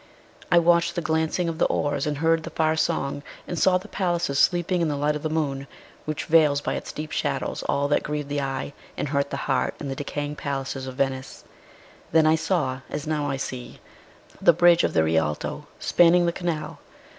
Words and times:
I 0.51 0.57
watched 0.57 0.95
the 0.95 1.01
glancing 1.03 1.47
of 1.47 1.59
the 1.59 1.67
oars, 1.67 2.07
and 2.07 2.17
heard 2.17 2.41
the 2.41 2.49
far 2.49 2.75
song, 2.75 3.21
and 3.47 3.59
saw 3.59 3.77
the 3.77 3.87
palaces 3.87 4.39
sleeping 4.39 4.81
in 4.81 4.87
the 4.87 4.95
light 4.95 5.15
of 5.15 5.21
the 5.21 5.29
moon, 5.29 5.67
which 6.05 6.25
veils 6.25 6.59
by 6.59 6.73
its 6.73 6.91
deep 6.91 7.11
shadows 7.11 7.61
all 7.69 7.87
that 7.89 8.01
grieved 8.01 8.27
the 8.29 8.41
eye 8.41 8.73
and 8.97 9.09
hurt 9.09 9.29
the 9.29 9.37
heart 9.45 9.75
in 9.79 9.89
the 9.89 9.95
decaying 9.95 10.37
palaces 10.37 10.87
of 10.87 10.95
Venice; 10.95 11.43
then 12.11 12.25
I 12.25 12.33
saw, 12.33 12.79
as 12.89 13.05
now 13.05 13.29
I 13.29 13.37
see, 13.37 13.79
the 14.41 14.53
bridge 14.53 14.83
of 14.83 14.93
the 14.95 15.03
Rialto 15.03 15.67
spanning 15.77 16.25
the 16.25 16.33
canal. 16.33 16.79